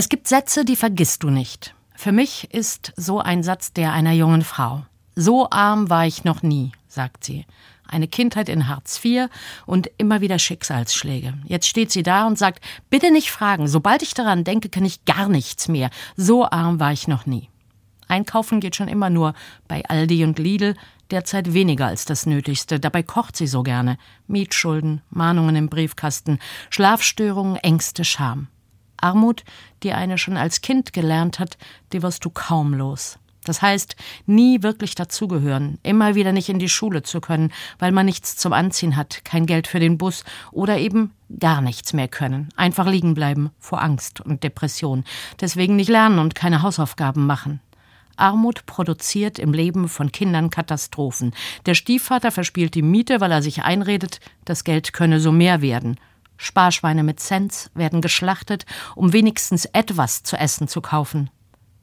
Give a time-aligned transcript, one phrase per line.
[0.00, 1.74] Es gibt Sätze, die vergisst du nicht.
[1.94, 4.86] Für mich ist so ein Satz der einer jungen Frau.
[5.14, 7.44] So arm war ich noch nie, sagt sie.
[7.86, 9.28] Eine Kindheit in Hartz IV
[9.66, 11.34] und immer wieder Schicksalsschläge.
[11.44, 15.04] Jetzt steht sie da und sagt, bitte nicht fragen, sobald ich daran denke, kann ich
[15.04, 15.90] gar nichts mehr.
[16.16, 17.50] So arm war ich noch nie.
[18.08, 19.34] Einkaufen geht schon immer nur
[19.68, 20.76] bei Aldi und Lidl,
[21.10, 22.80] derzeit weniger als das Nötigste.
[22.80, 23.98] Dabei kocht sie so gerne.
[24.28, 26.38] Mietschulden, Mahnungen im Briefkasten,
[26.70, 28.48] Schlafstörungen, Ängste, Scham.
[29.00, 29.44] Armut,
[29.82, 31.58] die eine schon als Kind gelernt hat,
[31.92, 33.18] die wirst du kaum los.
[33.44, 38.04] Das heißt, nie wirklich dazugehören, immer wieder nicht in die Schule zu können, weil man
[38.04, 42.50] nichts zum Anziehen hat, kein Geld für den Bus oder eben gar nichts mehr können,
[42.56, 45.04] einfach liegen bleiben vor Angst und Depression,
[45.40, 47.60] deswegen nicht lernen und keine Hausaufgaben machen.
[48.16, 51.32] Armut produziert im Leben von Kindern Katastrophen.
[51.64, 55.96] Der Stiefvater verspielt die Miete, weil er sich einredet, das Geld könne so mehr werden.
[56.42, 58.64] Sparschweine mit Cents werden geschlachtet,
[58.96, 61.28] um wenigstens etwas zu essen zu kaufen.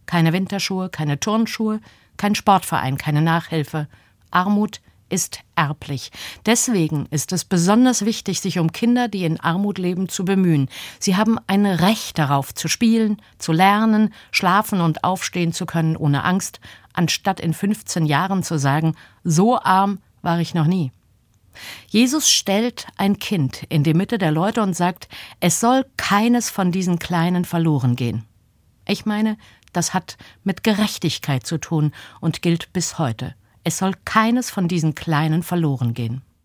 [0.08, 1.80] Keine Winterschuhe, keine Turnschuhe,
[2.18, 3.88] kein Sportverein, keine Nachhilfe.
[4.32, 6.12] Armut ist erblich.
[6.48, 10.70] Deswegen ist es besonders wichtig, sich um Kinder, die in Armut leben, zu bemühen.
[11.00, 16.24] Sie haben ein Recht darauf, zu spielen, zu lernen, schlafen und aufstehen zu können ohne
[16.24, 16.60] Angst,
[16.94, 20.92] anstatt in 15 Jahren zu sagen, so arm war ich noch nie.
[21.88, 25.08] Jesus stellt ein Kind in die Mitte der Leute und sagt,
[25.40, 28.26] es soll keines von diesen Kleinen verloren gehen.
[28.88, 29.38] Ich meine,
[29.74, 33.36] das hat mit Gerechtigkeit zu tun und gilt bis heute.
[33.64, 36.22] Es soll keines von diesen Kleinen verloren gehen.